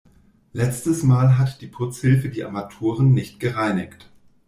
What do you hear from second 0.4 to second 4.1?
Letztes Mal hat die Putzhilfe die Armaturen nicht gereinigt.